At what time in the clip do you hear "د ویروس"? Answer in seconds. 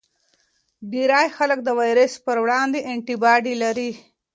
1.63-2.13